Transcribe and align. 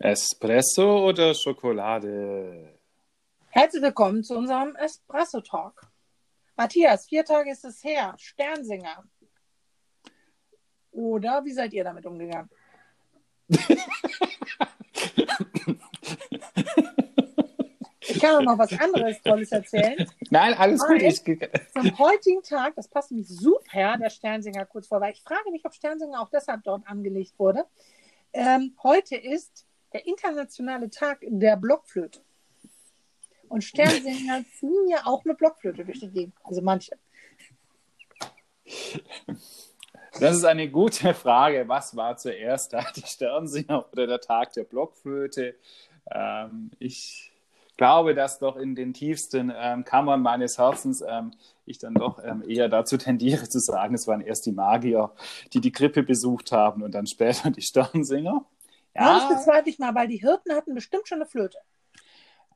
Espresso 0.00 1.08
oder 1.08 1.34
Schokolade? 1.34 2.72
Herzlich 3.48 3.82
willkommen 3.82 4.22
zu 4.22 4.36
unserem 4.36 4.76
Espresso 4.76 5.40
Talk. 5.40 5.90
Matthias, 6.56 7.06
vier 7.06 7.24
Tage 7.24 7.50
ist 7.50 7.64
es 7.64 7.82
her. 7.82 8.14
Sternsinger. 8.16 9.02
Oder 10.92 11.44
wie 11.44 11.50
seid 11.50 11.72
ihr 11.72 11.82
damit 11.82 12.06
umgegangen? 12.06 12.48
ich 18.00 18.20
kann 18.20 18.36
auch 18.36 18.42
noch 18.42 18.58
was 18.58 18.78
anderes 18.78 19.20
Tolles 19.22 19.50
erzählen. 19.50 20.08
Nein, 20.30 20.54
alles 20.54 20.80
gut. 20.86 21.02
Ich... 21.02 21.24
Zum 21.24 21.98
heutigen 21.98 22.44
Tag, 22.44 22.76
das 22.76 22.86
passt 22.86 23.10
nämlich 23.10 23.26
super, 23.26 23.96
der 23.98 24.10
Sternsinger 24.10 24.64
kurz 24.66 24.86
vor, 24.86 25.00
weil 25.00 25.14
ich 25.14 25.22
frage 25.22 25.50
mich, 25.50 25.64
ob 25.64 25.74
Sternsinger 25.74 26.20
auch 26.20 26.30
deshalb 26.30 26.62
dort 26.62 26.86
angelegt 26.86 27.36
wurde. 27.36 27.64
Ähm, 28.32 28.76
heute 28.84 29.16
ist 29.16 29.67
der 29.92 30.06
internationale 30.06 30.90
Tag 30.90 31.18
der 31.22 31.56
Blockflöte. 31.56 32.20
Und 33.48 33.64
Sternsinger 33.64 34.44
ziehen 34.58 34.88
ja 34.88 35.06
auch 35.06 35.24
eine 35.24 35.34
Blockflöte 35.34 35.84
durch 35.84 36.00
die 36.00 36.10
Gegend. 36.10 36.34
Also 36.44 36.60
manche. 36.62 36.96
Das 40.20 40.36
ist 40.36 40.44
eine 40.44 40.68
gute 40.70 41.14
Frage. 41.14 41.68
Was 41.68 41.96
war 41.96 42.16
zuerst 42.16 42.72
da, 42.72 42.84
die 42.94 43.06
Sternsinger 43.06 43.86
oder 43.92 44.06
der 44.06 44.20
Tag 44.20 44.52
der 44.52 44.64
Blockflöte? 44.64 45.54
Ähm, 46.10 46.70
ich 46.78 47.32
glaube, 47.76 48.14
dass 48.14 48.38
doch 48.38 48.56
in 48.56 48.74
den 48.74 48.92
tiefsten 48.92 49.52
ähm, 49.56 49.84
Kammern 49.84 50.20
meines 50.20 50.58
Herzens 50.58 51.02
ähm, 51.06 51.32
ich 51.64 51.78
dann 51.78 51.94
doch 51.94 52.22
ähm, 52.22 52.42
eher 52.46 52.68
dazu 52.68 52.96
tendiere 52.96 53.48
zu 53.48 53.60
sagen, 53.60 53.94
es 53.94 54.06
waren 54.06 54.20
erst 54.20 54.46
die 54.46 54.52
Magier, 54.52 55.12
die 55.52 55.60
die 55.60 55.72
Krippe 55.72 56.02
besucht 56.02 56.52
haben 56.52 56.82
und 56.82 56.92
dann 56.92 57.06
später 57.06 57.50
die 57.50 57.62
Sternsinger. 57.62 58.44
Ja, 58.98 59.18
das 59.18 59.28
bezweifle 59.28 59.70
ich 59.70 59.78
mal, 59.78 59.94
weil 59.94 60.08
die 60.08 60.16
Hirten 60.16 60.52
hatten 60.54 60.74
bestimmt 60.74 61.08
schon 61.08 61.18
eine 61.18 61.26
Flöte. 61.26 61.58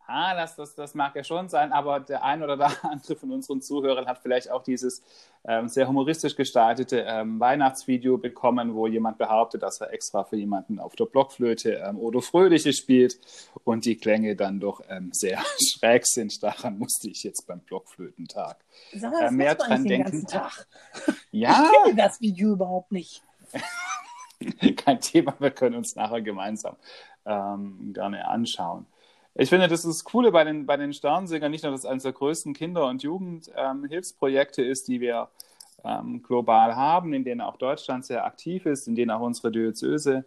Ah, 0.06 0.34
das, 0.34 0.56
das, 0.56 0.74
das 0.74 0.94
mag 0.94 1.14
ja 1.14 1.22
schon 1.22 1.48
sein, 1.48 1.72
aber 1.72 2.00
der 2.00 2.24
ein 2.24 2.42
oder 2.42 2.56
der 2.56 2.70
andere 2.84 3.16
von 3.16 3.30
unseren 3.30 3.62
Zuhörern 3.62 4.06
hat 4.06 4.18
vielleicht 4.18 4.50
auch 4.50 4.62
dieses 4.62 5.02
ähm, 5.44 5.68
sehr 5.68 5.88
humoristisch 5.88 6.36
gestaltete 6.36 7.04
ähm, 7.08 7.38
Weihnachtsvideo 7.38 8.18
bekommen, 8.18 8.74
wo 8.74 8.86
jemand 8.86 9.18
behauptet, 9.18 9.62
dass 9.62 9.80
er 9.80 9.92
extra 9.92 10.24
für 10.24 10.36
jemanden 10.36 10.80
auf 10.80 10.96
der 10.96 11.06
Blockflöte 11.06 11.82
ähm, 11.86 11.98
Odo 11.98 12.20
Fröhliche 12.20 12.72
spielt 12.72 13.18
und 13.64 13.84
die 13.84 13.96
Klänge 13.96 14.36
dann 14.36 14.60
doch 14.60 14.82
ähm, 14.88 15.10
sehr 15.12 15.40
schräg 15.72 16.06
sind. 16.06 16.42
Daran 16.42 16.78
musste 16.78 17.08
ich 17.08 17.22
jetzt 17.22 17.46
beim 17.46 17.60
Blockflötentag 17.60 18.56
Sag 18.94 19.12
mal, 19.12 19.28
äh, 19.28 19.30
mehr 19.30 19.54
dran 19.54 19.84
denken. 19.84 20.26
Tag? 20.26 20.66
Ja. 21.30 21.64
Ich 21.64 21.84
kenne 21.84 21.96
das 21.96 22.20
Video 22.20 22.52
überhaupt 22.52 22.92
nicht. 22.92 23.22
Kein 24.76 25.00
Thema, 25.00 25.34
wir 25.38 25.50
können 25.50 25.76
uns 25.76 25.96
nachher 25.96 26.22
gemeinsam 26.22 26.76
ähm, 27.26 27.92
gerne 27.92 28.26
anschauen. 28.28 28.86
Ich 29.34 29.48
finde, 29.48 29.68
das 29.68 29.84
ist 29.84 30.00
das 30.00 30.04
Coole 30.04 30.30
bei 30.30 30.44
den, 30.44 30.66
bei 30.66 30.76
den 30.76 30.92
Sternsingern, 30.92 31.50
nicht 31.50 31.64
nur, 31.64 31.72
dass 31.72 31.80
es 31.82 31.86
eines 31.86 32.02
der 32.02 32.12
größten 32.12 32.52
Kinder- 32.52 32.86
und 32.86 33.02
Jugendhilfsprojekte 33.02 34.62
ähm, 34.62 34.70
ist, 34.70 34.88
die 34.88 35.00
wir 35.00 35.28
ähm, 35.84 36.22
global 36.22 36.76
haben, 36.76 37.14
in 37.14 37.24
denen 37.24 37.40
auch 37.40 37.56
Deutschland 37.56 38.04
sehr 38.04 38.24
aktiv 38.26 38.66
ist, 38.66 38.86
in 38.88 38.94
denen 38.94 39.10
auch 39.10 39.20
unsere 39.20 39.50
Diözese 39.50 40.26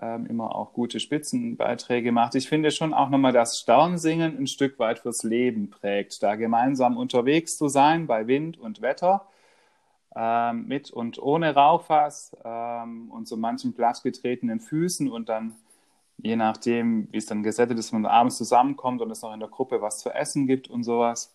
ähm, 0.00 0.26
immer 0.26 0.54
auch 0.54 0.72
gute 0.72 1.00
Spitzenbeiträge 1.00 2.12
macht. 2.12 2.34
Ich 2.34 2.48
finde 2.48 2.70
schon 2.70 2.94
auch 2.94 3.10
nochmal, 3.10 3.32
dass 3.32 3.58
Sternsingen 3.58 4.38
ein 4.38 4.46
Stück 4.46 4.78
weit 4.78 5.00
fürs 5.00 5.22
Leben 5.22 5.70
prägt, 5.70 6.22
da 6.22 6.36
gemeinsam 6.36 6.96
unterwegs 6.96 7.56
zu 7.56 7.68
sein 7.68 8.06
bei 8.06 8.26
Wind 8.26 8.58
und 8.58 8.80
Wetter, 8.80 9.26
ähm, 10.16 10.66
mit 10.66 10.90
und 10.90 11.18
ohne 11.18 11.54
Rauchfass 11.54 12.36
ähm, 12.44 13.10
und 13.10 13.28
so 13.28 13.36
manchen 13.36 13.74
plattgetretenen 13.74 14.60
Füßen 14.60 15.10
und 15.10 15.28
dann 15.28 15.54
je 16.18 16.36
nachdem, 16.36 17.08
wie 17.12 17.18
es 17.18 17.26
dann 17.26 17.42
gesettet 17.42 17.78
ist, 17.78 17.92
man 17.92 18.04
abends 18.04 18.36
zusammenkommt 18.36 19.00
und 19.00 19.10
es 19.10 19.22
noch 19.22 19.32
in 19.32 19.40
der 19.40 19.48
Gruppe 19.48 19.80
was 19.80 19.98
zu 19.98 20.10
essen 20.10 20.46
gibt 20.46 20.68
und 20.68 20.82
sowas. 20.82 21.34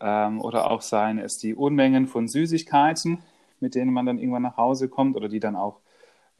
Ähm, 0.00 0.40
oder 0.40 0.70
auch 0.70 0.82
seien 0.82 1.18
es 1.18 1.38
die 1.38 1.54
Unmengen 1.54 2.06
von 2.06 2.28
Süßigkeiten, 2.28 3.22
mit 3.60 3.74
denen 3.74 3.92
man 3.92 4.06
dann 4.06 4.18
irgendwann 4.18 4.42
nach 4.42 4.56
Hause 4.56 4.88
kommt 4.88 5.16
oder 5.16 5.28
die 5.28 5.40
dann 5.40 5.56
auch 5.56 5.80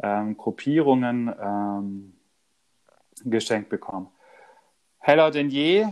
ähm, 0.03 0.37
Gruppierungen 0.37 1.35
ähm, 1.41 2.15
geschenkt 3.25 3.69
bekommen. 3.69 4.09
Heller 4.99 5.31
denn 5.31 5.51
je, 5.51 5.89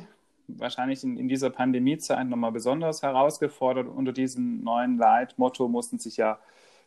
wahrscheinlich 0.48 1.04
in, 1.04 1.16
in 1.16 1.28
dieser 1.28 1.50
Pandemiezeit 1.50 2.26
nochmal 2.26 2.53
besonders 2.53 3.03
herausgefordert. 3.03 3.86
Unter 3.86 4.12
diesem 4.12 4.62
neuen 4.64 4.98
Leitmotto 4.98 5.69
mussten 5.69 5.98
sich 5.98 6.16
ja 6.16 6.38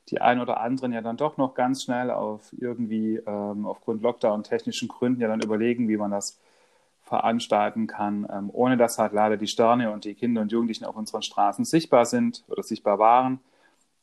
die 0.09 0.19
einen 0.22 0.41
oder 0.41 0.59
anderen 0.59 0.94
ja 0.94 1.01
dann 1.01 1.17
doch 1.17 1.38
noch 1.38 1.53
ganz 1.53 1.83
schnell 1.83 2.11
auf 2.11 2.51
irgendwie 2.57 3.17
ähm, 3.17 3.66
aufgrund 3.66 4.01
Lockdown-technischen 4.01 4.88
Gründen 4.88 5.21
ja 5.21 5.27
dann 5.27 5.41
überlegen, 5.41 5.88
wie 5.88 5.97
man 5.97 6.11
das 6.11 6.39
veranstalten 7.01 7.88
kann, 7.88 8.27
ähm, 8.31 8.50
ohne 8.53 8.77
dass 8.77 8.97
halt 8.97 9.13
leider 9.13 9.38
die 9.38 9.47
Sterne 9.47 9.91
und 9.91 10.05
die 10.05 10.16
Kinder 10.16 10.41
und 10.41 10.51
Jugendlichen 10.51 10.85
auf 10.85 10.95
unseren 10.95 11.21
Straßen 11.21 11.66
sichtbar 11.66 12.05
sind 12.05 12.44
oder 12.47 12.63
sichtbar 12.63 13.00
waren, 13.00 13.39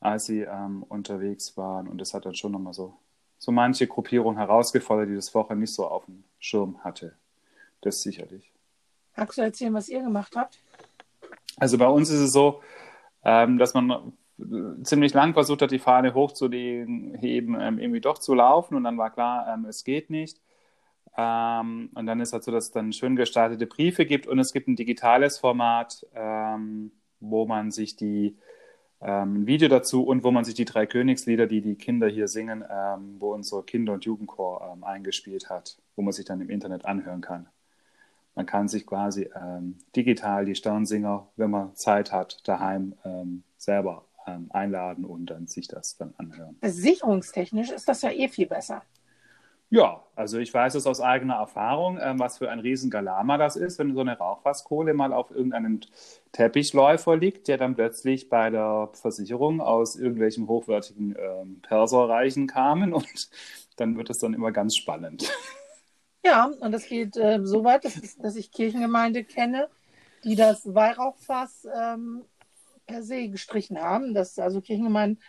als 0.01 0.27
sie 0.27 0.43
ähm, 0.43 0.85
unterwegs 0.89 1.57
waren. 1.57 1.89
Und 1.89 2.01
das 2.01 2.15
hat 2.15 2.27
dann 2.27 2.35
schon 2.35 2.53
nochmal 2.53 2.75
so, 2.75 2.95
so 3.39 3.51
manche 3.51 3.87
Gruppierung 3.87 4.37
herausgefordert, 4.37 5.09
die 5.09 5.15
das 5.15 5.31
vorher 5.31 5.57
nicht 5.57 5.73
so 5.73 5.87
auf 5.87 6.05
dem 6.05 6.25
Schirm 6.39 6.85
hatte. 6.85 7.15
Das 7.81 8.03
sicherlich. 8.03 8.53
Magst 9.19 9.37
du 9.37 9.43
erzählen, 9.43 9.75
was 9.75 9.89
ihr 9.89 10.01
gemacht 10.01 10.37
habt? 10.37 10.61
Also 11.57 11.77
bei 11.77 11.89
uns 11.89 12.09
ist 12.09 12.21
es 12.21 12.33
so, 12.33 12.63
ähm, 13.25 13.59
dass 13.59 13.75
man 13.75 14.13
ziemlich 14.85 15.13
lang 15.13 15.35
versucht 15.35 15.63
hat, 15.63 15.73
die 15.73 15.81
Fahne 15.81 16.15
hochzuheben, 16.15 17.17
ähm, 17.61 17.79
irgendwie 17.81 18.01
doch 18.01 18.19
zu 18.19 18.35
laufen 18.35 18.77
und 18.77 18.85
dann 18.85 18.97
war 18.97 19.11
klar, 19.11 19.53
ähm, 19.53 19.65
es 19.65 19.83
geht 19.83 20.09
nicht. 20.11 20.41
Und 21.17 22.07
dann 22.07 22.21
ist 22.21 22.33
halt 22.33 22.45
so, 22.45 22.53
dass 22.53 22.67
es 22.67 22.71
dann 22.71 22.93
schön 22.93 23.17
gestaltete 23.17 23.67
Briefe 23.67 24.07
gibt 24.07 24.29
und 24.29 24.39
es 24.39 24.53
gibt 24.53 24.69
ein 24.69 24.77
digitales 24.77 25.37
Format, 25.39 26.07
wo 27.19 27.45
man 27.45 27.73
sich 27.73 27.97
die 27.97 28.37
ein 29.01 29.45
Video 29.45 29.69
dazu 29.69 30.05
und 30.05 30.23
wo 30.23 30.31
man 30.31 30.45
sich 30.45 30.55
die 30.55 30.65
drei 30.65 30.87
Königslieder, 30.87 31.49
die 31.49 31.61
die 31.61 31.75
Kinder 31.75 32.07
hier 32.07 32.29
singen, 32.29 32.63
wo 33.19 33.35
unser 33.35 33.65
Kinder- 33.65 33.95
und 33.95 34.05
Jugendchor 34.05 34.79
eingespielt 34.83 35.51
hat, 35.51 35.79
wo 35.97 36.03
man 36.03 36.13
sich 36.13 36.25
dann 36.25 36.41
im 36.41 36.51
Internet 36.51 36.85
anhören 36.85 37.21
kann. 37.21 37.49
Man 38.39 38.47
kann 38.47 38.69
sich 38.69 38.87
quasi 38.87 39.29
digital 39.97 40.45
die 40.45 40.55
Sternsinger, 40.55 41.27
wenn 41.35 41.51
man 41.51 41.75
Zeit 41.75 42.13
hat, 42.13 42.47
daheim 42.47 42.95
selber 43.57 44.05
ähm, 44.29 44.47
einladen 44.51 45.05
und 45.05 45.27
dann 45.27 45.47
sich 45.47 45.69
das 45.69 45.97
dann 45.97 46.15
anhören. 46.19 46.57
Sicherungstechnisch 46.63 47.71
ist 47.71 47.89
das 47.89 48.03
ja 48.03 48.11
eh 48.11 48.29
viel 48.29 48.47
besser. 48.47 48.83
Ja, 49.71 50.03
also 50.17 50.39
ich 50.39 50.53
weiß 50.55 50.77
es 50.77 50.87
aus 50.87 51.01
eigener 51.01 51.35
Erfahrung, 51.35 51.99
ähm, 52.01 52.19
was 52.19 52.39
für 52.39 52.51
ein 52.51 52.59
Riesengalama 52.59 53.37
das 53.37 53.57
ist, 53.57 53.79
wenn 53.79 53.95
so 53.95 54.01
eine 54.01 54.17
Rauchfasskohle 54.17 54.95
mal 54.95 55.13
auf 55.13 55.31
irgendeinem 55.31 55.81
Teppichläufer 56.33 57.17
liegt, 57.17 57.49
der 57.49 57.59
dann 57.59 57.75
plötzlich 57.75 58.31
bei 58.31 58.49
der 58.49 58.89
Versicherung 58.95 59.61
aus 59.61 59.97
irgendwelchen 59.97 60.49
hochwertigen 60.49 61.15
ähm, 61.19 61.61
Perserreichen 61.61 62.47
kamen 62.47 62.95
und 62.95 63.29
dann 63.77 63.99
wird 63.99 64.09
es 64.09 64.19
dann 64.19 64.33
immer 64.33 64.53
ganz 64.53 64.75
spannend. 64.75 65.31
Ja, 66.25 66.47
und 66.47 66.73
das 66.73 66.87
geht 66.87 67.17
äh, 67.17 67.41
so 67.43 67.65
weit, 67.65 67.85
dass, 67.85 68.17
dass, 68.19 68.37
ich 68.37 68.51
Kirchengemeinde 68.51 69.25
kenne, 69.25 69.69
die 70.25 70.37
das 70.37 70.75
Weihrauchfass 70.75 71.67
ähm, 71.75 72.25
per 72.87 73.03
se 73.03 73.29
gestrichen 73.29 73.81
haben, 73.81 74.15
dass 74.15 74.39
also 74.39 74.61
Kirchengemeinden 74.61 75.23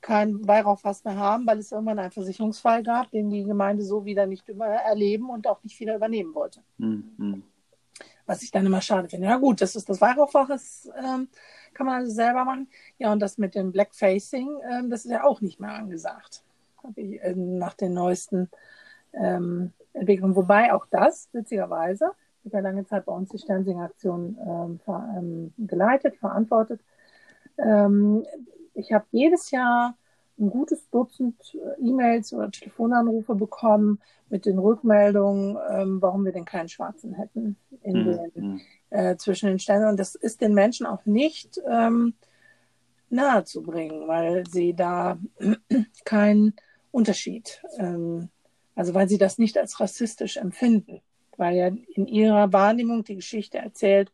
kein 0.00 0.46
Weihrauchfass 0.46 1.04
mehr 1.04 1.16
haben, 1.16 1.46
weil 1.46 1.58
es 1.58 1.72
irgendwann 1.72 1.98
einen 1.98 2.12
Versicherungsfall 2.12 2.82
gab, 2.82 3.10
den 3.10 3.28
die 3.28 3.42
Gemeinde 3.42 3.82
so 3.82 4.04
wieder 4.04 4.26
nicht 4.26 4.48
über 4.48 4.66
erleben 4.66 5.30
und 5.30 5.48
auch 5.48 5.62
nicht 5.64 5.80
wieder 5.80 5.96
übernehmen 5.96 6.34
wollte. 6.34 6.60
Mhm. 6.78 7.42
Was 8.26 8.42
ich 8.42 8.50
dann 8.50 8.66
immer 8.66 8.80
schade 8.80 9.08
finde. 9.08 9.26
Ja 9.26 9.36
gut, 9.36 9.60
das 9.60 9.74
ist 9.74 9.88
das 9.88 10.00
Weihrauchfass, 10.00 10.48
das 10.48 10.90
ähm, 10.96 11.28
kann 11.74 11.86
man 11.86 11.96
also 11.96 12.12
selber 12.12 12.44
machen. 12.44 12.68
Ja, 12.98 13.12
und 13.12 13.20
das 13.20 13.38
mit 13.38 13.54
dem 13.54 13.72
Blackfacing, 13.72 14.48
ähm, 14.70 14.90
das 14.90 15.04
ist 15.04 15.10
ja 15.10 15.24
auch 15.24 15.40
nicht 15.40 15.58
mehr 15.58 15.72
angesagt. 15.72 16.44
Habe 16.82 17.00
ich 17.00 17.20
äh, 17.20 17.34
nach 17.34 17.74
den 17.74 17.94
neuesten 17.94 18.48
ähm, 19.12 19.72
Entwicklungen. 19.96 20.36
Wobei 20.36 20.72
auch 20.72 20.86
das, 20.90 21.28
witzigerweise, 21.32 22.12
ich 22.44 22.54
habe 22.54 22.62
ja 22.62 22.70
lange 22.70 22.86
Zeit 22.86 23.06
bei 23.06 23.12
uns 23.12 23.30
die 23.30 23.38
Sternsing-Aktion 23.38 24.38
ähm, 24.40 24.80
ver, 24.84 25.14
ähm, 25.18 25.52
geleitet, 25.58 26.16
verantwortet. 26.16 26.80
Ähm, 27.58 28.24
ich 28.74 28.92
habe 28.92 29.06
jedes 29.10 29.50
Jahr 29.50 29.96
ein 30.38 30.50
gutes 30.50 30.88
Dutzend 30.90 31.36
äh, 31.54 31.80
E-Mails 31.80 32.32
oder 32.32 32.50
Telefonanrufe 32.50 33.34
bekommen 33.34 34.00
mit 34.28 34.46
den 34.46 34.58
Rückmeldungen, 34.58 35.56
ähm, 35.70 36.02
warum 36.02 36.24
wir 36.24 36.32
denn 36.32 36.44
keinen 36.44 36.68
Schwarzen 36.68 37.14
hätten 37.14 37.56
in 37.82 38.04
mhm. 38.04 38.04
den, 38.04 38.32
hm. 38.34 38.60
äh, 38.90 39.16
zwischen 39.16 39.48
den 39.48 39.58
Sternen. 39.58 39.88
Und 39.88 39.98
das 39.98 40.14
ist 40.14 40.40
den 40.40 40.54
Menschen 40.54 40.86
auch 40.86 41.04
nicht 41.06 41.60
ähm, 41.68 42.14
nahe 43.08 43.44
zu 43.44 43.62
bringen, 43.62 44.06
weil 44.08 44.46
sie 44.46 44.74
da 44.74 45.18
keinen 46.04 46.54
Unterschied, 46.90 47.62
ähm, 47.78 48.28
also 48.76 48.94
weil 48.94 49.08
sie 49.08 49.18
das 49.18 49.38
nicht 49.38 49.58
als 49.58 49.80
rassistisch 49.80 50.36
empfinden, 50.36 51.00
weil 51.36 51.56
ja 51.56 51.66
in 51.66 52.06
ihrer 52.06 52.52
Wahrnehmung 52.52 53.02
die 53.02 53.16
Geschichte 53.16 53.58
erzählt, 53.58 54.12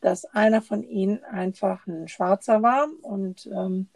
dass 0.00 0.24
einer 0.24 0.62
von 0.62 0.82
ihnen 0.82 1.22
einfach 1.24 1.86
ein 1.86 2.08
Schwarzer 2.08 2.62
war 2.62 2.88
und 3.02 3.46
ähm, 3.52 3.88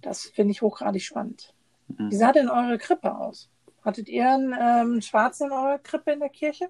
das 0.00 0.26
finde 0.26 0.52
ich 0.52 0.62
hochgradig 0.62 1.02
spannend. 1.02 1.54
Mhm. 1.88 2.10
Wie 2.10 2.16
sah 2.16 2.32
denn 2.32 2.48
eure 2.48 2.78
Krippe 2.78 3.16
aus? 3.16 3.50
Hattet 3.82 4.08
ihr 4.08 4.30
einen 4.30 4.54
ähm, 4.58 5.00
Schwarzen 5.00 5.48
in 5.48 5.52
eurer 5.52 5.78
Krippe 5.78 6.12
in 6.12 6.20
der 6.20 6.28
Kirche? 6.28 6.68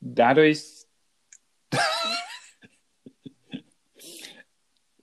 Dadurch, 0.00 0.83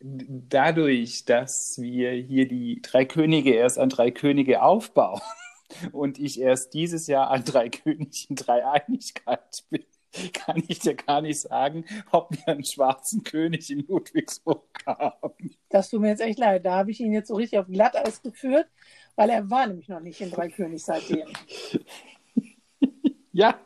dadurch, 0.03 1.25
dass 1.25 1.79
wir 1.79 2.11
hier 2.11 2.47
die 2.47 2.81
drei 2.81 3.05
Könige 3.05 3.53
erst 3.53 3.77
an 3.77 3.89
drei 3.89 4.11
Könige 4.11 4.61
aufbauen 4.61 5.21
und 5.91 6.19
ich 6.19 6.39
erst 6.39 6.73
dieses 6.73 7.07
Jahr 7.07 7.29
an 7.29 7.43
drei 7.43 7.69
Königen 7.69 8.35
Dreieinigkeit 8.35 9.63
bin, 9.69 9.85
kann 10.33 10.63
ich 10.67 10.79
dir 10.79 10.95
gar 10.95 11.21
nicht 11.21 11.39
sagen, 11.39 11.85
ob 12.11 12.31
wir 12.31 12.47
einen 12.47 12.65
schwarzen 12.65 13.23
König 13.23 13.69
in 13.69 13.85
Ludwigsburg 13.87 14.65
haben. 14.85 15.55
Das 15.69 15.89
tut 15.89 16.01
mir 16.01 16.09
jetzt 16.09 16.21
echt 16.21 16.39
leid. 16.39 16.65
Da 16.65 16.75
habe 16.75 16.91
ich 16.91 16.99
ihn 16.99 17.13
jetzt 17.13 17.27
so 17.27 17.35
richtig 17.35 17.59
auf 17.59 17.67
Glatteis 17.67 18.21
geführt, 18.21 18.67
weil 19.15 19.29
er 19.29 19.49
war 19.49 19.67
nämlich 19.67 19.87
noch 19.87 19.99
nicht 19.99 20.21
in 20.21 20.31
Drei 20.31 20.49
König 20.49 20.83
seitdem. 20.83 21.27
ja. 23.31 23.59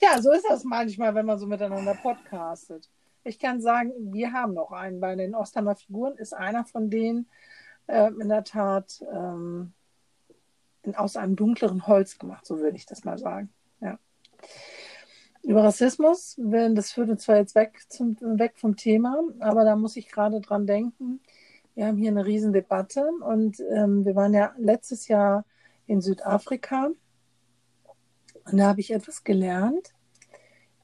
Ja, 0.00 0.20
so 0.20 0.32
ist 0.32 0.46
das 0.48 0.64
manchmal, 0.64 1.14
wenn 1.14 1.26
man 1.26 1.38
so 1.38 1.46
miteinander 1.46 1.94
podcastet. 1.94 2.88
Ich 3.24 3.38
kann 3.38 3.60
sagen, 3.60 3.92
wir 4.12 4.32
haben 4.32 4.54
noch 4.54 4.72
einen. 4.72 5.00
Bei 5.00 5.14
den 5.14 5.34
Ostheimer 5.34 5.76
Figuren 5.76 6.16
ist 6.16 6.32
einer 6.32 6.64
von 6.64 6.90
denen 6.90 7.28
äh, 7.86 8.10
in 8.20 8.28
der 8.28 8.44
Tat 8.44 9.04
ähm, 9.12 9.72
aus 10.94 11.16
einem 11.16 11.36
dunkleren 11.36 11.86
Holz 11.86 12.18
gemacht, 12.18 12.44
so 12.44 12.58
würde 12.58 12.76
ich 12.76 12.86
das 12.86 13.04
mal 13.04 13.18
sagen. 13.18 13.50
Ja. 13.80 13.98
Über 15.42 15.64
Rassismus, 15.64 16.36
das 16.38 16.92
führt 16.92 17.10
uns 17.10 17.22
zwar 17.22 17.36
jetzt 17.36 17.54
weg, 17.54 17.80
zum, 17.88 18.16
weg 18.20 18.54
vom 18.56 18.76
Thema, 18.76 19.22
aber 19.40 19.64
da 19.64 19.76
muss 19.76 19.96
ich 19.96 20.08
gerade 20.08 20.40
dran 20.40 20.66
denken. 20.66 21.20
Wir 21.74 21.86
haben 21.86 21.96
hier 21.96 22.10
eine 22.10 22.26
Riesendebatte 22.26 23.06
und 23.24 23.60
ähm, 23.70 24.04
wir 24.04 24.14
waren 24.14 24.34
ja 24.34 24.54
letztes 24.58 25.08
Jahr 25.08 25.44
in 25.86 26.00
Südafrika 26.00 26.90
und 28.44 28.56
da 28.58 28.68
habe 28.68 28.80
ich 28.80 28.92
etwas 28.92 29.24
gelernt, 29.24 29.92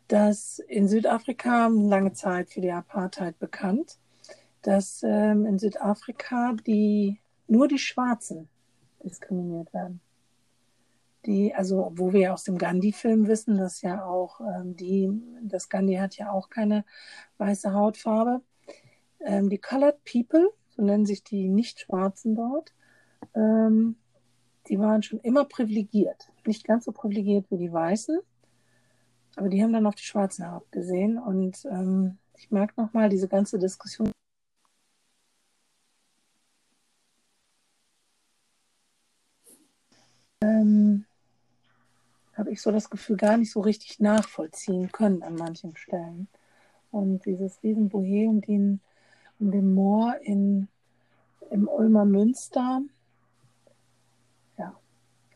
dass 0.09 0.59
in 0.59 0.89
Südafrika 0.89 1.69
lange 1.69 2.13
Zeit 2.13 2.51
für 2.51 2.61
die 2.61 2.73
Apartheid 2.73 3.39
bekannt, 3.39 3.99
dass 4.63 5.03
ähm, 5.05 5.47
in 5.47 5.59
Südafrika 5.59 6.55
die 6.67 7.21
nur 7.47 7.69
die 7.69 7.79
Schwarzen 7.79 8.49
diskriminiert 9.03 9.73
werden 9.73 10.01
die, 11.29 11.55
also 11.55 11.93
wo 11.95 12.13
wir 12.13 12.33
aus 12.33 12.45
dem 12.45 12.59
Gandhi-Film 12.59 13.27
wissen, 13.27 13.59
dass 13.59 13.83
ja 13.83 14.05
auch 14.05 14.41
ähm, 14.41 14.77
die, 14.77 15.11
das 15.43 15.69
Gandhi 15.69 15.97
hat 15.97 16.17
ja 16.17 16.33
auch 16.33 16.49
keine 16.49 16.85
weiße 17.37 17.73
Hautfarbe. 17.75 18.41
Ähm, 19.21 19.51
die 19.51 19.59
Colored 19.59 20.03
People, 20.05 20.51
so 20.71 20.83
nennen 20.83 21.07
sich 21.07 21.23
die 21.25 21.49
Nicht-Schwarzen 21.49 22.35
dort, 22.35 22.73
ähm, 23.35 23.97
die 24.69 24.79
waren 24.79 25.03
schon 25.03 25.21
immer 25.21 25.45
privilegiert. 25.45 26.31
Nicht 26.47 26.65
ganz 26.65 26.87
so 26.87 26.93
privilegiert 26.93 27.51
wie 27.51 27.59
die 27.59 27.73
Weißen, 27.73 28.21
aber 29.39 29.49
die 29.49 29.63
haben 29.63 29.73
dann 29.73 29.87
auf 29.87 29.95
die 29.95 30.03
Schwarzen 30.05 30.45
herabgesehen. 30.45 31.17
Und 31.17 31.65
ähm, 31.67 32.19
ich 32.37 32.51
mag 32.51 32.77
nochmal 32.77 33.09
diese 33.09 33.29
ganze 33.29 33.59
Diskussion 33.59 34.11
ähm, 40.43 41.05
habe 42.35 42.51
ich 42.51 42.61
so 42.61 42.73
das 42.73 42.91
Gefühl, 42.91 43.17
gar 43.17 43.37
nicht 43.37 43.53
so 43.53 43.61
richtig 43.61 44.01
nachvollziehen 44.01 44.91
können 44.91 45.23
an 45.23 45.37
manchen 45.37 45.77
Stellen. 45.77 46.29
Und 46.91 47.25
dieses 47.25 47.63
Riesenbohe 47.63 48.29
um 48.29 48.41
den, 48.41 48.81
den 49.39 49.73
Moor 49.73 50.17
in, 50.23 50.69
im 51.51 51.69
Ulmer 51.69 52.05
Münster, 52.05 52.83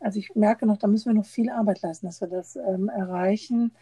also 0.03 0.19
ich 0.19 0.35
merke 0.35 0.67
noch, 0.67 0.77
da 0.77 0.87
müssen 0.87 1.07
wir 1.07 1.15
noch 1.15 1.27
viel 1.27 1.51
Arbeit 1.51 1.83
leisten, 1.83 2.07
dass 2.07 2.21
wir 2.21 2.29
das 2.29 2.57
ähm, 2.57 2.89
erreichen. 2.89 3.73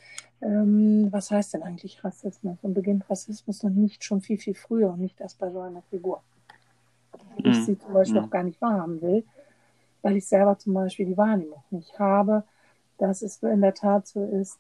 Ähm, 0.42 1.08
was 1.10 1.30
heißt 1.30 1.54
denn 1.54 1.62
eigentlich 1.62 2.04
Rassismus? 2.04 2.58
Und 2.62 2.74
beginnt 2.74 3.08
Rassismus 3.08 3.62
noch 3.62 3.70
nicht 3.70 4.04
schon 4.04 4.20
viel, 4.20 4.38
viel 4.38 4.54
früher 4.54 4.90
und 4.90 5.00
nicht 5.00 5.20
erst 5.20 5.38
bei 5.38 5.50
so 5.50 5.60
einer 5.60 5.82
Figur. 5.82 6.22
Mhm. 7.38 7.50
Ich 7.50 7.64
sie 7.64 7.78
zum 7.78 7.92
Beispiel 7.92 8.20
mhm. 8.20 8.26
auch 8.26 8.30
gar 8.30 8.42
nicht 8.42 8.60
wahrhaben 8.60 9.00
will, 9.00 9.24
weil 10.02 10.16
ich 10.16 10.26
selber 10.26 10.58
zum 10.58 10.74
Beispiel 10.74 11.06
die 11.06 11.16
Wahrnehmung 11.16 11.62
nicht 11.70 11.98
habe, 11.98 12.44
dass 12.98 13.22
es 13.22 13.42
in 13.42 13.62
der 13.62 13.74
Tat 13.74 14.06
so 14.06 14.24
ist, 14.24 14.58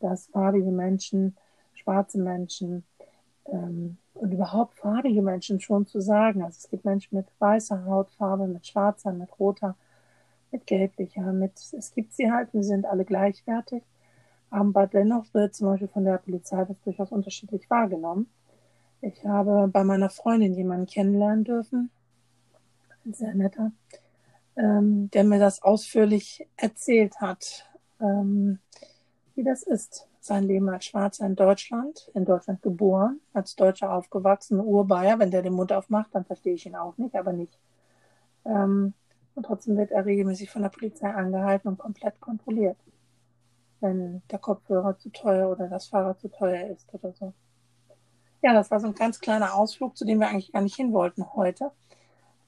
dass 0.00 0.28
farbige 0.28 0.70
Menschen, 0.70 1.36
schwarze 1.74 2.18
Menschen 2.18 2.84
ähm, 3.46 3.96
und 4.14 4.32
überhaupt 4.32 4.78
farbige 4.78 5.22
Menschen 5.22 5.60
schon 5.60 5.86
zu 5.86 6.00
sagen. 6.00 6.42
Also 6.42 6.58
es 6.58 6.70
gibt 6.70 6.84
Menschen 6.84 7.16
mit 7.16 7.26
weißer 7.38 7.84
Hautfarbe, 7.84 8.46
mit 8.46 8.66
schwarzer, 8.66 9.12
mit 9.12 9.28
roter, 9.38 9.76
mit 10.52 10.66
gelblicher, 10.66 11.32
mit 11.32 11.52
es 11.56 11.92
gibt 11.94 12.12
sie 12.12 12.30
halt, 12.30 12.52
wir 12.52 12.64
sind 12.64 12.86
alle 12.86 13.04
gleichwertig. 13.04 13.82
Aber 14.50 14.86
dennoch 14.86 15.32
wird 15.32 15.54
zum 15.54 15.68
Beispiel 15.68 15.88
von 15.88 16.04
der 16.04 16.18
Polizei 16.18 16.64
das 16.64 16.80
durchaus 16.82 17.12
unterschiedlich 17.12 17.70
wahrgenommen. 17.70 18.28
Ich 19.00 19.24
habe 19.24 19.68
bei 19.68 19.84
meiner 19.84 20.10
Freundin 20.10 20.54
jemanden 20.54 20.86
kennenlernen 20.86 21.44
dürfen, 21.44 21.90
ein 23.06 23.14
sehr 23.14 23.34
netter, 23.34 23.72
ähm, 24.56 25.10
der 25.10 25.24
mir 25.24 25.38
das 25.38 25.62
ausführlich 25.62 26.46
erzählt 26.56 27.20
hat, 27.20 27.66
ähm, 28.00 28.58
wie 29.34 29.44
das 29.44 29.62
ist, 29.62 30.06
sein 30.20 30.44
Leben 30.44 30.68
als 30.68 30.84
Schwarzer 30.84 31.24
in 31.24 31.34
Deutschland, 31.34 32.10
in 32.12 32.26
Deutschland 32.26 32.60
geboren, 32.60 33.20
als 33.32 33.56
Deutscher 33.56 33.92
aufgewachsen, 33.92 34.60
Urbayer. 34.60 35.18
Wenn 35.18 35.30
der 35.30 35.42
den 35.42 35.54
Mund 35.54 35.72
aufmacht, 35.72 36.10
dann 36.12 36.26
verstehe 36.26 36.54
ich 36.54 36.66
ihn 36.66 36.76
auch 36.76 36.98
nicht, 36.98 37.14
aber 37.14 37.32
nicht. 37.32 37.58
Ähm, 38.44 38.92
und 39.40 39.46
trotzdem 39.46 39.78
wird 39.78 39.90
er 39.90 40.04
regelmäßig 40.04 40.50
von 40.50 40.60
der 40.60 40.68
Polizei 40.68 41.08
angehalten 41.08 41.68
und 41.68 41.78
komplett 41.78 42.20
kontrolliert, 42.20 42.76
wenn 43.80 44.20
der 44.30 44.38
Kopfhörer 44.38 44.98
zu 44.98 45.08
teuer 45.08 45.48
oder 45.48 45.66
das 45.66 45.86
Fahrrad 45.86 46.20
zu 46.20 46.28
teuer 46.28 46.68
ist 46.68 46.92
oder 46.92 47.14
so. 47.14 47.32
Ja, 48.42 48.52
das 48.52 48.70
war 48.70 48.80
so 48.80 48.88
ein 48.88 48.94
ganz 48.94 49.18
kleiner 49.18 49.54
Ausflug, 49.54 49.96
zu 49.96 50.04
dem 50.04 50.20
wir 50.20 50.28
eigentlich 50.28 50.52
gar 50.52 50.60
nicht 50.60 50.76
hin 50.76 50.92
wollten 50.92 51.32
heute. 51.32 51.70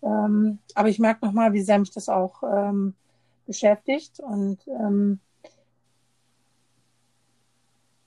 Ähm, 0.03 0.59
aber 0.75 0.91
ich 0.91 0.99
merke 0.99 1.25
nochmal, 1.25 1.55
wie 1.55 1.63
sehr 1.63 1.79
mich 1.79 1.93
das 1.93 2.11
auch 2.11 2.43
ähm, 2.43 2.95
beschäftigt 3.47 4.21
und 4.21 4.59
ähm, 4.69 5.19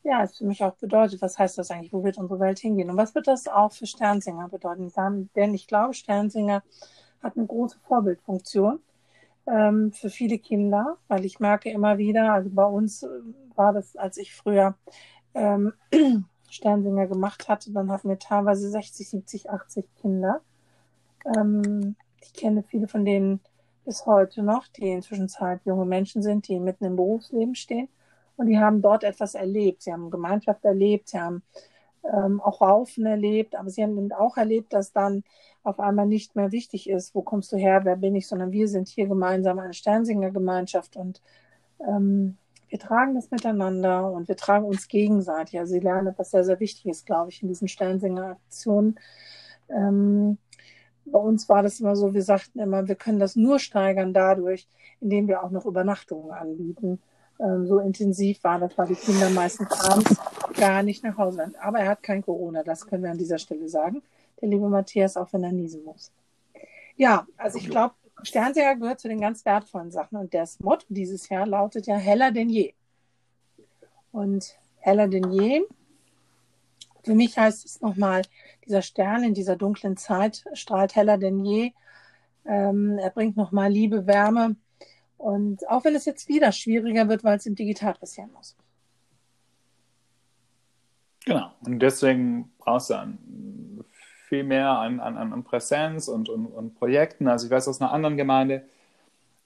ja, 0.03 0.21
es 0.21 0.37
für 0.37 0.45
mich 0.45 0.63
auch 0.63 0.75
bedeutet, 0.75 1.23
was 1.23 1.39
heißt 1.39 1.57
das 1.57 1.71
eigentlich, 1.71 1.91
wo 1.91 2.03
wird 2.03 2.19
unsere 2.19 2.39
Welt 2.39 2.59
hingehen 2.59 2.91
und 2.91 2.97
was 2.97 3.15
wird 3.15 3.25
das 3.25 3.47
auch 3.47 3.71
für 3.71 3.87
Sternsinger 3.87 4.47
bedeuten? 4.47 4.93
Denn 5.35 5.55
ich 5.55 5.65
glaube, 5.65 5.95
Sternsinger 5.95 6.61
hat 7.25 7.37
eine 7.37 7.47
große 7.47 7.77
Vorbildfunktion 7.87 8.79
ähm, 9.47 9.91
für 9.91 10.09
viele 10.09 10.37
Kinder, 10.37 10.97
weil 11.07 11.25
ich 11.25 11.39
merke 11.39 11.69
immer 11.69 11.97
wieder, 11.97 12.33
also 12.33 12.49
bei 12.51 12.65
uns 12.65 13.03
äh, 13.03 13.07
war 13.55 13.73
das, 13.73 13.95
als 13.95 14.17
ich 14.17 14.33
früher 14.33 14.75
ähm, 15.33 15.73
Sternsinger 16.49 17.07
gemacht 17.07 17.49
hatte, 17.49 17.71
dann 17.71 17.91
hatten 17.91 18.09
wir 18.09 18.19
teilweise 18.19 18.69
60, 18.69 19.09
70, 19.09 19.49
80 19.49 19.85
Kinder. 20.01 20.41
Ähm, 21.35 21.95
ich 22.21 22.33
kenne 22.33 22.63
viele 22.63 22.87
von 22.87 23.05
denen 23.05 23.39
bis 23.85 24.05
heute 24.05 24.41
noch, 24.41 24.67
die 24.67 24.89
inzwischen 24.89 25.29
Zeit 25.29 25.61
junge 25.65 25.85
Menschen 25.85 26.21
sind, 26.23 26.47
die 26.47 26.59
mitten 26.59 26.85
im 26.85 26.95
Berufsleben 26.95 27.55
stehen 27.55 27.87
und 28.37 28.47
die 28.47 28.59
haben 28.59 28.81
dort 28.81 29.03
etwas 29.03 29.35
erlebt. 29.35 29.83
Sie 29.83 29.93
haben 29.93 30.09
Gemeinschaft 30.09 30.65
erlebt, 30.65 31.09
sie 31.09 31.19
haben 31.19 31.43
ähm, 32.11 32.41
auch 32.41 32.61
Raufen 32.61 33.05
erlebt, 33.05 33.55
aber 33.55 33.69
sie 33.69 33.83
haben 33.83 34.11
auch 34.13 34.37
erlebt, 34.37 34.73
dass 34.73 34.91
dann 34.91 35.23
auf 35.63 35.79
einmal 35.79 36.05
nicht 36.05 36.35
mehr 36.35 36.51
wichtig 36.51 36.89
ist, 36.89 37.15
wo 37.15 37.21
kommst 37.21 37.51
du 37.51 37.57
her, 37.57 37.81
wer 37.83 37.95
bin 37.95 38.15
ich, 38.15 38.27
sondern 38.27 38.51
wir 38.51 38.67
sind 38.67 38.87
hier 38.87 39.07
gemeinsam 39.07 39.59
eine 39.59 39.73
Sternsinger-Gemeinschaft 39.73 40.95
und 40.95 41.21
ähm, 41.79 42.37
wir 42.69 42.79
tragen 42.79 43.15
das 43.15 43.31
miteinander 43.31 44.11
und 44.11 44.27
wir 44.27 44.35
tragen 44.35 44.65
uns 44.65 44.87
gegenseitig. 44.87 45.59
Also 45.59 45.73
sie 45.73 45.79
lernen 45.79 46.07
etwas 46.07 46.31
sehr, 46.31 46.43
sehr 46.43 46.59
Wichtiges, 46.59 47.05
glaube 47.05 47.31
ich, 47.31 47.41
in 47.41 47.47
diesen 47.47 47.67
Sternsinger-Aktionen. 47.67 48.99
Ähm, 49.69 50.37
bei 51.05 51.19
uns 51.19 51.47
war 51.49 51.63
das 51.63 51.79
immer 51.79 51.95
so, 51.95 52.13
wir 52.13 52.23
sagten 52.23 52.59
immer, 52.59 52.87
wir 52.87 52.95
können 52.95 53.19
das 53.19 53.35
nur 53.35 53.59
steigern 53.59 54.13
dadurch, 54.13 54.67
indem 54.99 55.27
wir 55.27 55.43
auch 55.43 55.51
noch 55.51 55.65
Übernachtungen 55.65 56.31
anbieten 56.31 56.99
ähm, 57.39 57.67
so 57.67 57.79
intensiv 57.79 58.43
war, 58.43 58.59
das 58.59 58.77
war 58.77 58.85
die 58.85 58.95
Kinder 58.95 59.29
meistens 59.29 59.71
abends 59.71 60.15
gar 60.55 60.83
nicht 60.83 61.03
nach 61.03 61.17
Hause 61.17 61.43
sind. 61.43 61.55
Aber 61.61 61.79
er 61.79 61.89
hat 61.89 62.03
kein 62.03 62.21
Corona, 62.21 62.63
das 62.63 62.87
können 62.87 63.03
wir 63.03 63.11
an 63.11 63.17
dieser 63.17 63.37
Stelle 63.37 63.67
sagen. 63.67 64.01
Der 64.41 64.49
liebe 64.49 64.69
Matthias, 64.69 65.17
auch 65.17 65.31
wenn 65.33 65.43
er 65.43 65.51
niesen 65.51 65.83
muss. 65.83 66.11
Ja, 66.97 67.27
also 67.37 67.57
ich 67.57 67.69
glaube, 67.69 67.95
Sternseher 68.23 68.75
gehört 68.75 68.99
zu 68.99 69.09
den 69.09 69.19
ganz 69.19 69.43
wertvollen 69.45 69.91
Sachen 69.91 70.17
und 70.17 70.33
das 70.33 70.59
Motto 70.59 70.85
dieses 70.89 71.27
Jahr 71.29 71.45
lautet 71.45 71.87
ja 71.87 71.95
heller 71.95 72.31
denn 72.31 72.49
je. 72.49 72.73
Und 74.11 74.55
heller 74.79 75.07
denn 75.07 75.31
je, 75.31 75.63
für 77.03 77.15
mich 77.15 77.37
heißt 77.37 77.65
es 77.65 77.81
nochmal, 77.81 78.23
dieser 78.65 78.81
Stern 78.81 79.23
in 79.23 79.33
dieser 79.33 79.55
dunklen 79.55 79.97
Zeit 79.97 80.43
strahlt 80.53 80.95
heller 80.95 81.17
denn 81.17 81.43
je. 81.43 81.71
Ähm, 82.45 82.97
er 82.97 83.11
bringt 83.11 83.37
nochmal 83.37 83.71
Liebe, 83.71 84.07
Wärme 84.07 84.55
und 85.17 85.67
auch 85.69 85.83
wenn 85.85 85.95
es 85.95 86.05
jetzt 86.05 86.27
wieder 86.27 86.51
schwieriger 86.51 87.07
wird, 87.09 87.23
weil 87.23 87.37
es 87.37 87.45
im 87.45 87.55
Digital 87.55 87.93
passieren 87.93 88.31
muss. 88.33 88.55
Genau. 91.25 91.51
Und 91.65 91.79
deswegen 91.79 92.51
brauchst 92.59 92.91
du 92.91 93.15
viel 94.27 94.43
mehr 94.43 94.69
an, 94.69 94.99
an, 94.99 95.17
an 95.17 95.43
Präsenz 95.43 96.07
und, 96.07 96.29
und, 96.29 96.47
und 96.47 96.75
Projekten. 96.75 97.27
Also 97.27 97.47
ich 97.47 97.51
weiß 97.51 97.67
aus 97.67 97.81
einer 97.81 97.91
anderen 97.91 98.17
Gemeinde, 98.17 98.63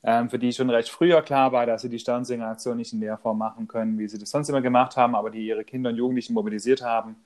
ähm, 0.04 0.30
für 0.30 0.40
die 0.40 0.52
schon 0.54 0.70
recht 0.70 0.90
früher 0.90 1.22
klar 1.22 1.52
war, 1.52 1.66
dass 1.66 1.82
sie 1.82 1.90
die 1.90 2.00
Sternsinger-Aktion 2.00 2.78
nicht 2.78 2.94
in 2.94 3.02
der 3.02 3.18
Form 3.18 3.38
machen 3.38 3.68
können, 3.68 3.98
wie 3.98 4.08
sie 4.08 4.18
das 4.18 4.30
sonst 4.30 4.50
immer 4.50 4.62
gemacht 4.62 4.96
haben, 4.98 5.16
aber 5.16 5.30
die 5.30 5.46
ihre 5.46 5.64
Kinder 5.66 5.90
und 5.90 5.98
Jugendlichen 5.98 6.34
mobilisiert 6.34 6.82
haben, 6.82 7.18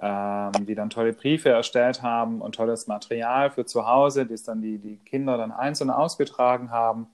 ähm, 0.00 0.52
die 0.66 0.74
dann 0.74 0.90
tolle 0.90 1.12
Briefe 1.12 1.50
erstellt 1.50 2.02
haben 2.02 2.40
und 2.40 2.54
tolles 2.54 2.86
Material 2.86 3.50
für 3.50 3.64
zu 3.64 3.86
Hause, 3.86 4.26
das 4.26 4.42
dann 4.42 4.60
die, 4.60 4.78
die 4.78 4.96
Kinder 4.98 5.36
dann 5.36 5.52
einzeln 5.52 5.90
ausgetragen 5.90 6.70
haben. 6.70 7.06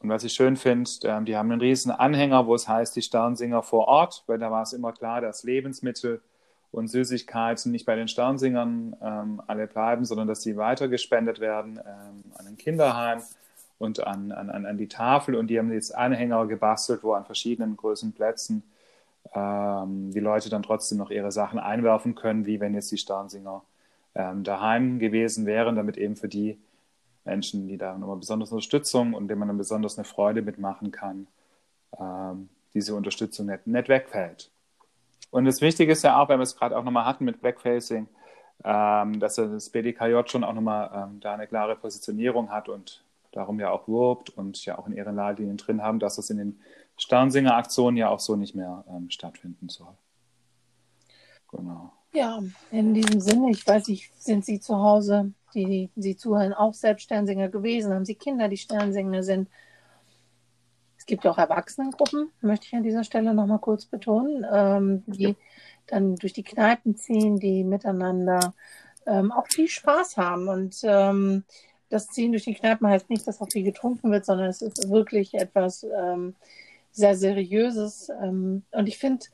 Und 0.00 0.08
was 0.08 0.24
ich 0.24 0.32
schön 0.32 0.56
finde, 0.56 0.90
ähm, 1.04 1.24
die 1.24 1.36
haben 1.36 1.50
einen 1.50 1.60
riesen 1.60 1.90
Anhänger, 1.90 2.46
wo 2.46 2.54
es 2.54 2.68
heißt, 2.68 2.94
die 2.96 3.02
Sternsinger 3.02 3.62
vor 3.62 3.88
Ort, 3.88 4.24
weil 4.26 4.38
da 4.38 4.50
war 4.50 4.62
es 4.62 4.72
immer 4.72 4.92
klar, 4.92 5.20
dass 5.20 5.42
Lebensmittel 5.42 6.20
und 6.70 6.88
Süßigkeiten 6.88 7.72
nicht 7.72 7.86
bei 7.86 7.96
den 7.96 8.08
Sternsingern 8.08 8.96
ähm, 9.02 9.42
alle 9.46 9.66
bleiben, 9.66 10.04
sondern 10.04 10.28
dass 10.28 10.42
sie 10.42 10.56
weitergespendet 10.56 11.40
werden 11.40 11.78
ähm, 11.78 12.24
an 12.36 12.46
ein 12.46 12.56
Kinderheim 12.56 13.22
und 13.78 14.06
an, 14.06 14.32
an, 14.32 14.50
an 14.50 14.76
die 14.76 14.88
Tafel. 14.88 15.34
Und 15.34 15.48
die 15.48 15.58
haben 15.58 15.72
jetzt 15.72 15.94
Anhänger 15.94 16.46
gebastelt, 16.46 17.02
wo 17.02 17.12
an 17.12 17.24
verschiedenen 17.24 17.76
großen 17.76 18.12
Plätzen 18.12 18.62
ähm, 19.34 20.10
die 20.12 20.20
Leute 20.20 20.50
dann 20.50 20.62
trotzdem 20.62 20.98
noch 20.98 21.10
ihre 21.10 21.32
Sachen 21.32 21.58
einwerfen 21.58 22.14
können, 22.14 22.46
wie 22.46 22.60
wenn 22.60 22.74
jetzt 22.74 22.90
die 22.90 22.98
Sternsinger 22.98 23.62
ähm, 24.14 24.44
daheim 24.44 24.98
gewesen 24.98 25.46
wären, 25.46 25.76
damit 25.76 25.96
eben 25.96 26.16
für 26.16 26.28
die 26.28 26.58
Menschen, 27.26 27.68
die 27.68 27.76
da 27.76 27.98
nochmal 27.98 28.16
besonders 28.16 28.50
Unterstützung 28.52 29.12
und 29.14 29.28
denen 29.28 29.40
man 29.40 29.48
dann 29.48 29.58
besonders 29.58 29.98
eine 29.98 30.04
Freude 30.04 30.42
mitmachen 30.42 30.90
kann, 30.90 31.26
ähm, 32.00 32.48
diese 32.74 32.94
Unterstützung 32.94 33.46
nicht, 33.46 33.66
nicht 33.66 33.88
wegfällt. 33.88 34.50
Und 35.30 35.44
das 35.44 35.60
Wichtige 35.60 35.92
ist 35.92 36.02
ja 36.02 36.20
auch, 36.20 36.28
wenn 36.28 36.38
wir 36.38 36.44
es 36.44 36.56
gerade 36.56 36.76
auch 36.76 36.84
nochmal 36.84 37.04
hatten 37.04 37.24
mit 37.24 37.40
Blackfacing, 37.40 38.08
ähm, 38.64 39.20
dass 39.20 39.34
das 39.34 39.70
BDKJ 39.70 40.20
schon 40.26 40.44
auch 40.44 40.54
nochmal 40.54 40.90
ähm, 40.94 41.20
da 41.20 41.34
eine 41.34 41.46
klare 41.46 41.76
Positionierung 41.76 42.50
hat 42.50 42.68
und 42.68 43.04
darum 43.32 43.60
ja 43.60 43.70
auch 43.70 43.86
wirbt 43.86 44.30
und 44.30 44.64
ja 44.64 44.78
auch 44.78 44.86
in 44.86 44.94
ihren 44.94 45.16
Leitlinien 45.16 45.58
drin 45.58 45.82
haben, 45.82 45.98
dass 45.98 46.16
das 46.16 46.30
in 46.30 46.38
den 46.38 46.60
Sternsinger-Aktionen 46.96 47.96
ja 47.96 48.08
auch 48.08 48.20
so 48.20 48.36
nicht 48.36 48.54
mehr 48.54 48.84
ähm, 48.88 49.10
stattfinden 49.10 49.68
soll. 49.68 49.94
Genau. 51.50 51.92
Ja, 52.16 52.42
in 52.70 52.94
diesem 52.94 53.20
Sinne, 53.20 53.50
ich 53.50 53.66
weiß 53.66 53.88
nicht, 53.88 54.10
sind 54.18 54.42
Sie 54.42 54.58
zu 54.58 54.78
Hause, 54.78 55.34
die 55.52 55.90
Sie 55.96 56.16
zuhören, 56.16 56.54
auch 56.54 56.72
selbst 56.72 57.02
Sternsinger 57.02 57.50
gewesen? 57.50 57.92
Haben 57.92 58.06
Sie 58.06 58.14
Kinder, 58.14 58.48
die 58.48 58.56
Sternsinger 58.56 59.22
sind? 59.22 59.50
Es 60.96 61.04
gibt 61.04 61.24
ja 61.24 61.30
auch 61.30 61.36
Erwachsenengruppen, 61.36 62.30
möchte 62.40 62.68
ich 62.68 62.74
an 62.74 62.84
dieser 62.84 63.04
Stelle 63.04 63.34
nochmal 63.34 63.58
kurz 63.58 63.84
betonen, 63.84 64.46
ähm, 64.50 65.02
die 65.06 65.22
ja. 65.24 65.34
dann 65.88 66.16
durch 66.16 66.32
die 66.32 66.42
Kneipen 66.42 66.96
ziehen, 66.96 67.38
die 67.38 67.64
miteinander 67.64 68.54
ähm, 69.06 69.30
auch 69.30 69.48
viel 69.48 69.68
Spaß 69.68 70.16
haben. 70.16 70.48
Und 70.48 70.80
ähm, 70.84 71.44
das 71.90 72.06
Ziehen 72.06 72.32
durch 72.32 72.44
die 72.44 72.54
Kneipen 72.54 72.88
heißt 72.88 73.10
nicht, 73.10 73.28
dass 73.28 73.42
auch 73.42 73.52
viel 73.52 73.64
getrunken 73.64 74.10
wird, 74.10 74.24
sondern 74.24 74.48
es 74.48 74.62
ist 74.62 74.88
wirklich 74.88 75.34
etwas 75.34 75.84
ähm, 75.94 76.34
sehr 76.92 77.14
Seriöses. 77.14 78.10
Ähm, 78.22 78.62
und 78.70 78.88
ich 78.88 78.96
finde 78.96 79.26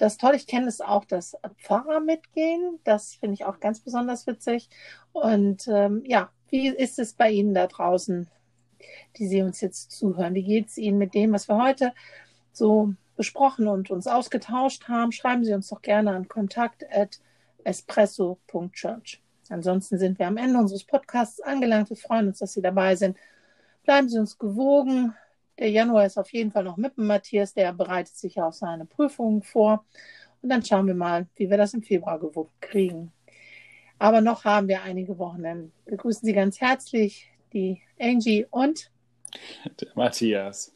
das 0.00 0.16
toll. 0.16 0.34
Ich 0.34 0.46
kenne 0.46 0.66
es 0.66 0.80
auch, 0.80 1.04
dass 1.04 1.36
Pfarrer 1.58 2.00
mitgehen. 2.00 2.78
Das 2.84 3.14
finde 3.14 3.34
ich 3.34 3.44
auch 3.44 3.60
ganz 3.60 3.80
besonders 3.80 4.26
witzig. 4.26 4.70
Und 5.12 5.68
ähm, 5.68 6.02
ja, 6.06 6.30
wie 6.48 6.68
ist 6.68 6.98
es 6.98 7.12
bei 7.12 7.30
Ihnen 7.30 7.54
da 7.54 7.66
draußen? 7.66 8.28
die 9.16 9.26
Sie 9.26 9.42
uns 9.42 9.60
jetzt 9.60 9.90
zuhören. 9.92 10.34
Wie 10.34 10.42
geht 10.42 10.68
es 10.68 10.78
Ihnen 10.78 10.96
mit 10.98 11.14
dem, 11.14 11.32
was 11.32 11.48
wir 11.48 11.62
heute 11.62 11.92
so 12.52 12.94
besprochen 13.16 13.68
und 13.68 13.90
uns 13.90 14.06
ausgetauscht 14.06 14.88
haben? 14.88 15.12
Schreiben 15.12 15.44
Sie 15.44 15.54
uns 15.54 15.68
doch 15.68 15.82
gerne 15.82 16.12
an 16.12 16.28
kontakt.espresso.church. 16.28 19.22
Ansonsten 19.48 19.98
sind 19.98 20.18
wir 20.18 20.26
am 20.28 20.36
Ende 20.36 20.58
unseres 20.58 20.84
Podcasts 20.84 21.40
angelangt. 21.40 21.88
Wir 21.90 21.96
freuen 21.96 22.28
uns, 22.28 22.38
dass 22.38 22.52
Sie 22.52 22.62
dabei 22.62 22.94
sind. 22.96 23.16
Bleiben 23.84 24.08
Sie 24.08 24.18
uns 24.18 24.38
gewogen. 24.38 25.14
Der 25.60 25.70
Januar 25.70 26.06
ist 26.06 26.16
auf 26.16 26.32
jeden 26.32 26.50
Fall 26.50 26.64
noch 26.64 26.78
mit 26.78 26.96
dem 26.96 27.06
Matthias, 27.06 27.52
der 27.52 27.74
bereitet 27.74 28.16
sich 28.16 28.40
auf 28.40 28.54
seine 28.54 28.86
Prüfungen 28.86 29.42
vor. 29.42 29.84
Und 30.40 30.48
dann 30.48 30.64
schauen 30.64 30.86
wir 30.86 30.94
mal, 30.94 31.26
wie 31.36 31.50
wir 31.50 31.58
das 31.58 31.74
im 31.74 31.82
Februar 31.82 32.18
gewuppt 32.18 32.62
kriegen. 32.62 33.12
Aber 33.98 34.22
noch 34.22 34.44
haben 34.44 34.68
wir 34.68 34.82
einige 34.82 35.18
Wochen. 35.18 35.42
Wir 35.42 35.96
grüßen 35.98 36.24
Sie 36.24 36.32
ganz 36.32 36.62
herzlich, 36.62 37.30
die 37.52 37.82
Angie 38.00 38.46
und 38.48 38.90
der 39.78 39.88
Matthias. 39.94 40.74